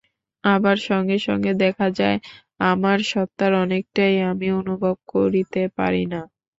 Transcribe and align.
আবার 0.43 0.77
সঙ্গে 0.89 1.17
সঙ্গে 1.27 1.51
দেখা 1.63 1.87
যায়, 1.99 2.17
আমার 2.71 2.97
সত্তার 3.11 3.51
অনেকটাই 3.63 4.15
আমি 4.31 4.47
অনুভব 4.59 4.95
করিতে 5.13 5.61
পারি 5.77 6.03
না। 6.13 6.21